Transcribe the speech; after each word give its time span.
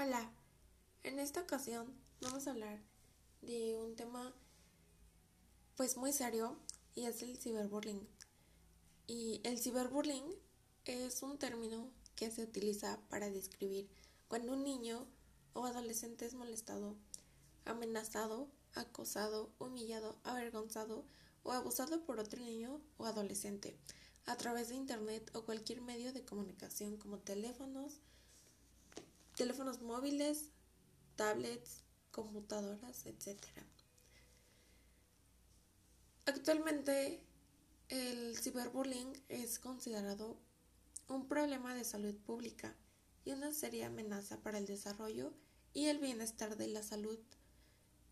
Hola, 0.00 0.30
en 1.02 1.18
esta 1.18 1.40
ocasión 1.40 1.92
vamos 2.20 2.46
a 2.46 2.52
hablar 2.52 2.78
de 3.42 3.76
un 3.80 3.96
tema 3.96 4.32
pues 5.74 5.96
muy 5.96 6.12
serio 6.12 6.56
y 6.94 7.06
es 7.06 7.20
el 7.22 7.36
ciberbullying. 7.36 8.06
Y 9.08 9.40
el 9.42 9.58
ciberbullying 9.58 10.36
es 10.84 11.20
un 11.24 11.36
término 11.36 11.90
que 12.14 12.30
se 12.30 12.44
utiliza 12.44 13.00
para 13.08 13.28
describir 13.28 13.88
cuando 14.28 14.52
un 14.52 14.62
niño 14.62 15.04
o 15.52 15.66
adolescente 15.66 16.26
es 16.26 16.34
molestado, 16.34 16.94
amenazado, 17.64 18.46
acosado, 18.76 19.50
humillado, 19.58 20.16
avergonzado 20.22 21.04
o 21.42 21.50
abusado 21.50 22.04
por 22.04 22.20
otro 22.20 22.40
niño 22.40 22.80
o 22.98 23.06
adolescente 23.06 23.76
a 24.26 24.36
través 24.36 24.68
de 24.68 24.76
internet 24.76 25.28
o 25.34 25.42
cualquier 25.42 25.80
medio 25.80 26.12
de 26.12 26.24
comunicación 26.24 26.98
como 26.98 27.18
teléfonos, 27.18 28.00
teléfonos 29.38 29.80
móviles, 29.80 30.50
tablets, 31.14 31.84
computadoras, 32.10 33.06
etc. 33.06 33.38
Actualmente 36.26 37.24
el 37.88 38.36
ciberbullying 38.36 39.12
es 39.28 39.60
considerado 39.60 40.36
un 41.06 41.28
problema 41.28 41.72
de 41.72 41.84
salud 41.84 42.16
pública 42.16 42.74
y 43.24 43.30
una 43.30 43.52
seria 43.52 43.86
amenaza 43.86 44.42
para 44.42 44.58
el 44.58 44.66
desarrollo 44.66 45.32
y 45.72 45.86
el 45.86 45.98
bienestar 45.98 46.56
de 46.56 46.66
la 46.66 46.82
salud 46.82 47.20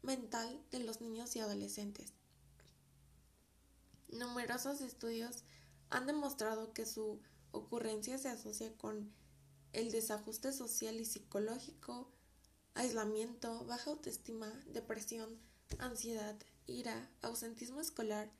mental 0.02 0.62
de 0.70 0.78
los 0.78 1.00
niños 1.00 1.34
y 1.34 1.40
adolescentes. 1.40 2.12
Numerosos 4.10 4.80
estudios 4.80 5.42
han 5.90 6.06
demostrado 6.06 6.72
que 6.72 6.86
su 6.86 7.20
ocurrencia 7.50 8.16
se 8.16 8.28
asocia 8.28 8.72
con 8.76 9.12
el 9.76 9.92
desajuste 9.92 10.54
social 10.54 10.98
y 10.98 11.04
psicológico, 11.04 12.10
aislamiento, 12.72 13.62
baja 13.66 13.90
autoestima, 13.90 14.48
depresión, 14.72 15.38
ansiedad, 15.78 16.34
ira, 16.66 17.10
ausentismo 17.20 17.82
escolar, 17.82 18.30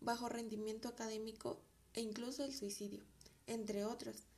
bajo 0.00 0.28
rendimiento 0.28 0.86
académico 0.86 1.60
e 1.94 2.00
incluso 2.00 2.44
el 2.44 2.54
suicidio, 2.54 3.02
entre 3.48 3.84
otros. 3.84 4.28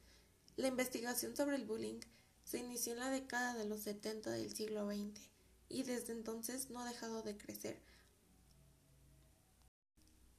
La 0.57 0.69
investigación 0.69 1.37
sobre 1.37 1.57
el 1.57 1.67
bullying 1.67 2.01
se 2.45 2.57
inició 2.57 2.95
en 2.95 3.01
la 3.01 3.11
década 3.11 3.53
de 3.53 3.67
los 3.67 3.81
70 3.81 4.31
del 4.31 4.51
siglo 4.57 4.87
XX 4.87 5.29
y 5.69 5.83
desde 5.83 6.15
entonces 6.15 6.71
no 6.71 6.81
ha 6.81 6.89
dejado 6.89 7.21
de 7.21 7.37
crecer. 7.37 7.83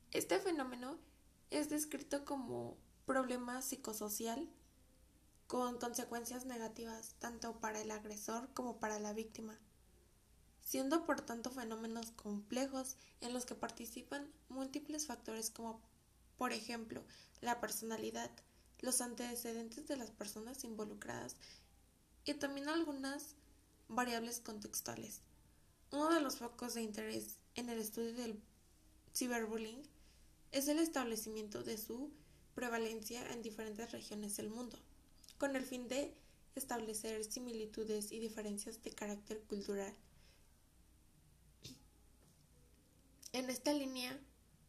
Este 0.09 0.39
fenómeno 0.39 0.97
es 1.51 1.69
descrito 1.69 2.25
como 2.25 2.75
problema 3.05 3.61
psicosocial 3.61 4.49
con 5.47 5.77
consecuencias 5.77 6.45
negativas 6.45 7.15
tanto 7.19 7.57
para 7.61 7.81
el 7.81 7.89
agresor 7.91 8.49
como 8.53 8.79
para 8.79 8.99
la 8.99 9.13
víctima, 9.13 9.57
siendo 10.61 11.05
por 11.05 11.21
tanto 11.21 11.51
fenómenos 11.51 12.11
complejos 12.11 12.97
en 13.21 13.33
los 13.33 13.45
que 13.45 13.55
participan 13.55 14.29
múltiples 14.49 15.07
factores 15.07 15.49
como 15.49 15.81
por 16.37 16.51
ejemplo 16.51 17.01
la 17.39 17.61
personalidad, 17.61 18.29
los 18.81 18.99
antecedentes 18.99 19.87
de 19.87 19.95
las 19.95 20.11
personas 20.11 20.65
involucradas 20.65 21.37
y 22.25 22.33
también 22.33 22.67
algunas 22.67 23.35
variables 23.87 24.41
contextuales. 24.41 25.21
Uno 25.91 26.09
de 26.09 26.19
los 26.19 26.39
focos 26.39 26.73
de 26.73 26.81
interés 26.81 27.37
en 27.55 27.69
el 27.69 27.79
estudio 27.79 28.13
del 28.13 28.41
ciberbullying 29.15 29.81
es 30.51 30.67
el 30.67 30.79
establecimiento 30.79 31.63
de 31.63 31.77
su 31.77 32.11
prevalencia 32.53 33.31
en 33.31 33.41
diferentes 33.41 33.93
regiones 33.93 34.35
del 34.35 34.49
mundo 34.49 34.77
con 35.37 35.55
el 35.55 35.63
fin 35.63 35.87
de 35.87 36.13
establecer 36.55 37.23
similitudes 37.23 38.11
y 38.11 38.19
diferencias 38.19 38.81
de 38.81 38.91
carácter 38.91 39.41
cultural. 39.43 39.95
En 43.33 43.49
esta 43.49 43.73
línea, 43.73 44.17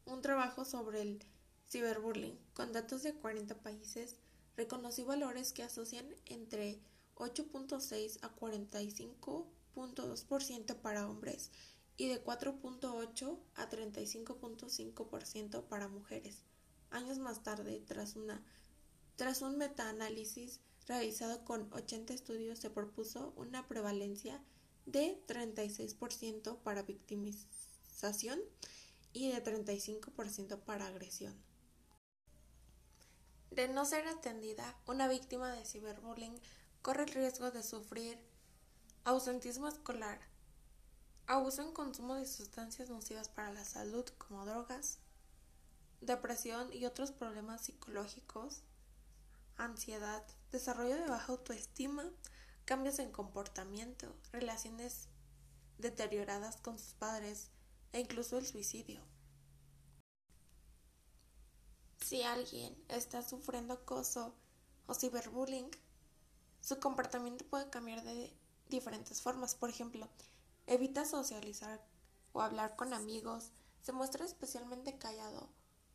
un 0.05 0.21
trabajo 0.21 0.65
sobre 0.65 1.01
el 1.01 1.25
ciberbullying 1.69 2.37
con 2.53 2.71
datos 2.71 3.03
de 3.03 3.13
40 3.15 3.61
países 3.61 4.15
reconoció 4.55 5.05
valores 5.05 5.51
que 5.53 5.63
asocian 5.63 6.05
entre 6.25 6.79
8.6 7.15 8.19
a 8.21 8.35
45.2% 8.35 10.75
para 10.75 11.09
hombres 11.09 11.49
y 11.97 12.07
de 12.07 12.23
4.8 12.23 13.39
a 13.55 13.69
35.5% 13.69 15.63
para 15.63 15.87
mujeres. 15.87 16.43
Años 16.91 17.17
más 17.19 17.43
tarde, 17.43 17.81
tras 17.85 18.15
una 18.15 18.43
tras 19.19 19.41
un 19.41 19.57
metaanálisis 19.57 20.61
realizado 20.89 21.45
con 21.45 21.71
80 21.71 22.13
estudios, 22.13 22.59
se 22.59 22.71
propuso 22.71 23.31
una 23.37 23.67
prevalencia 23.67 24.41
de 24.87 25.23
36% 25.27 26.57
para 26.63 26.81
victimización 26.81 28.39
y 29.13 29.31
de 29.31 29.43
35% 29.43 30.59
para 30.59 30.87
agresión. 30.87 31.35
De 33.51 33.67
no 33.67 33.85
ser 33.85 34.07
atendida, 34.07 34.75
una 34.87 35.07
víctima 35.07 35.51
de 35.51 35.63
ciberbullying 35.63 36.39
corre 36.81 37.03
el 37.03 37.11
riesgo 37.13 37.51
de 37.51 37.61
sufrir 37.61 38.17
ausentismo 39.03 39.67
escolar, 39.67 40.19
abuso 41.27 41.61
en 41.61 41.71
consumo 41.71 42.15
de 42.15 42.25
sustancias 42.25 42.89
nocivas 42.89 43.29
para 43.29 43.53
la 43.53 43.63
salud 43.63 44.05
como 44.17 44.45
drogas, 44.45 44.97
depresión 46.01 46.73
y 46.73 46.85
otros 46.85 47.11
problemas 47.11 47.65
psicológicos, 47.65 48.63
ansiedad, 49.69 50.25
desarrollo 50.51 50.95
de 50.95 51.07
baja 51.07 51.31
autoestima, 51.31 52.11
cambios 52.65 52.99
en 52.99 53.11
comportamiento, 53.11 54.15
relaciones 54.31 55.07
deterioradas 55.77 56.57
con 56.57 56.77
sus 56.77 56.93
padres 56.93 57.51
e 57.93 57.99
incluso 57.99 58.37
el 58.37 58.45
suicidio. 58.45 59.01
Si 62.01 62.23
alguien 62.23 62.75
está 62.87 63.21
sufriendo 63.21 63.73
acoso 63.73 64.35
o 64.87 64.93
ciberbullying, 64.93 65.69
su 66.61 66.79
comportamiento 66.79 67.45
puede 67.45 67.69
cambiar 67.69 68.03
de 68.03 68.35
diferentes 68.67 69.21
formas. 69.21 69.55
Por 69.55 69.69
ejemplo, 69.69 70.09
evita 70.67 71.05
socializar 71.05 71.81
o 72.33 72.41
hablar 72.41 72.75
con 72.75 72.93
amigos, 72.93 73.51
se 73.81 73.91
muestra 73.91 74.25
especialmente 74.25 74.97
callado 74.97 75.49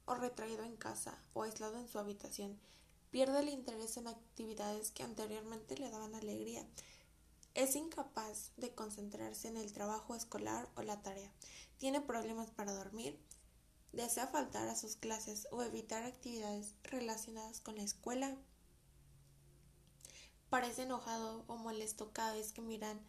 o 0.06 0.14
retraído 0.14 0.64
en 0.64 0.76
casa 0.76 1.18
o 1.32 1.42
aislado 1.42 1.78
en 1.78 1.88
su 1.88 1.98
habitación 1.98 2.58
pierde 3.14 3.38
el 3.38 3.48
interés 3.48 3.96
en 3.96 4.08
actividades 4.08 4.90
que 4.90 5.04
anteriormente 5.04 5.76
le 5.78 5.88
daban 5.88 6.16
alegría. 6.16 6.66
Es 7.54 7.76
incapaz 7.76 8.50
de 8.56 8.74
concentrarse 8.74 9.46
en 9.46 9.56
el 9.56 9.72
trabajo 9.72 10.16
escolar 10.16 10.68
o 10.74 10.82
la 10.82 11.00
tarea. 11.00 11.30
Tiene 11.78 12.00
problemas 12.00 12.50
para 12.50 12.72
dormir. 12.72 13.16
Desea 13.92 14.26
faltar 14.26 14.66
a 14.66 14.74
sus 14.74 14.96
clases 14.96 15.46
o 15.52 15.62
evitar 15.62 16.02
actividades 16.02 16.74
relacionadas 16.82 17.60
con 17.60 17.76
la 17.76 17.84
escuela. 17.84 18.36
Parece 20.50 20.82
enojado 20.82 21.44
o 21.46 21.56
molesto 21.56 22.12
cada 22.12 22.32
vez 22.32 22.52
que 22.52 22.62
miran 22.62 23.00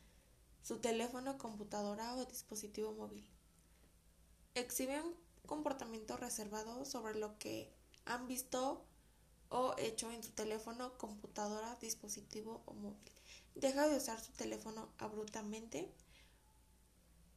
su 0.61 0.77
teléfono, 0.77 1.39
computadora 1.39 2.13
o 2.13 2.25
dispositivo 2.25 2.91
móvil. 2.91 3.27
Exhibe 4.53 5.01
un 5.01 5.15
comportamiento 5.47 6.15
reservado 6.15 6.85
sobre 6.85 7.15
lo 7.15 7.39
que 7.39 7.73
han 8.05 8.27
visto 8.27 8.85
o 9.49 9.75
hecho 9.77 10.11
en 10.11 10.23
su 10.23 10.31
teléfono, 10.31 10.97
computadora, 10.97 11.75
dispositivo 11.75 12.63
o 12.65 12.73
móvil. 12.73 13.11
Deja 13.55 13.87
de 13.87 13.97
usar 13.97 14.19
su 14.19 14.31
teléfono 14.33 14.89
abruptamente. 14.97 15.93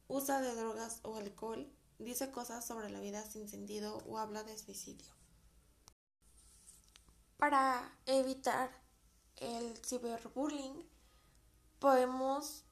Usa 0.07 0.41
de 0.41 0.55
drogas 0.55 0.99
o 1.03 1.15
alcohol. 1.15 1.71
Dice 1.97 2.31
cosas 2.31 2.65
sobre 2.65 2.89
la 2.89 2.99
vida 2.99 3.23
sin 3.23 3.47
sentido 3.47 4.03
o 4.07 4.17
habla 4.17 4.43
de 4.43 4.57
suicidio. 4.57 5.13
Para 7.37 7.97
evitar 8.05 8.69
el 9.37 9.77
ciberbullying 9.85 10.85
podemos 11.79 12.63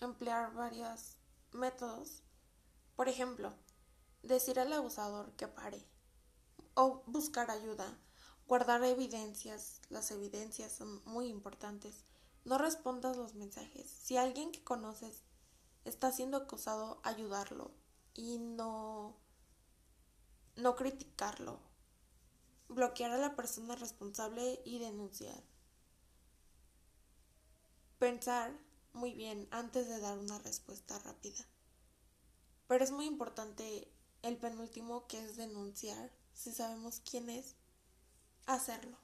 emplear 0.00 0.52
varios 0.52 1.16
métodos. 1.52 2.22
Por 2.96 3.08
ejemplo, 3.08 3.54
decir 4.22 4.60
al 4.60 4.72
abusador 4.72 5.32
que 5.32 5.48
pare 5.48 5.82
o 6.74 7.02
buscar 7.06 7.50
ayuda 7.50 7.98
Guardar 8.46 8.84
evidencias. 8.84 9.80
Las 9.88 10.10
evidencias 10.10 10.72
son 10.72 11.02
muy 11.06 11.28
importantes. 11.28 12.04
No 12.44 12.58
respondas 12.58 13.16
los 13.16 13.34
mensajes. 13.34 13.86
Si 13.88 14.16
alguien 14.16 14.52
que 14.52 14.62
conoces 14.62 15.22
está 15.84 16.12
siendo 16.12 16.36
acosado, 16.36 17.00
ayudarlo 17.02 17.70
y 18.14 18.38
no 18.38 19.16
no 20.56 20.76
criticarlo. 20.76 21.58
Bloquear 22.68 23.12
a 23.12 23.18
la 23.18 23.34
persona 23.34 23.76
responsable 23.76 24.60
y 24.64 24.78
denunciar. 24.78 25.42
Pensar 27.98 28.52
muy 28.92 29.12
bien 29.14 29.48
antes 29.50 29.88
de 29.88 30.00
dar 30.00 30.18
una 30.18 30.38
respuesta 30.38 30.98
rápida. 30.98 31.46
Pero 32.68 32.84
es 32.84 32.90
muy 32.90 33.06
importante 33.06 33.90
el 34.22 34.36
penúltimo 34.36 35.06
que 35.06 35.18
es 35.24 35.36
denunciar 35.36 36.10
si 36.32 36.52
sabemos 36.52 37.00
quién 37.00 37.28
es 37.28 37.56
hacerlo. 38.46 39.03